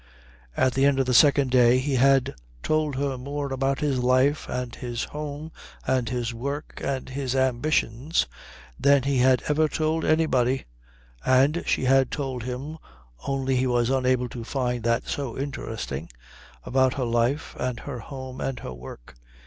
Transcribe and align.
By 0.57 0.71
the 0.71 0.85
end 0.85 0.99
of 0.99 1.05
the 1.05 1.13
second 1.13 1.51
day 1.51 1.77
he 1.77 1.93
had 1.97 2.33
told 2.63 2.95
her 2.95 3.19
more 3.19 3.53
about 3.53 3.81
his 3.81 3.99
life 3.99 4.49
and 4.49 4.73
his 4.73 5.03
home 5.03 5.51
and 5.85 6.09
his 6.09 6.33
work 6.33 6.81
and 6.83 7.07
his 7.07 7.35
ambitions 7.35 8.25
than 8.79 9.03
he 9.03 9.19
had 9.19 9.43
ever 9.47 9.67
told 9.69 10.03
anybody, 10.03 10.65
and 11.23 11.61
she 11.67 11.83
had 11.85 12.09
told 12.09 12.41
him, 12.41 12.79
only 13.27 13.57
he 13.57 13.67
was 13.67 13.91
unable 13.91 14.27
to 14.29 14.43
find 14.43 14.83
that 14.85 15.05
so 15.07 15.37
interesting, 15.37 16.09
about 16.63 16.95
her 16.95 17.05
life 17.05 17.55
and 17.59 17.81
her 17.81 17.99
home 17.99 18.41
and 18.41 18.61
her 18.61 18.73
work. 18.73 19.15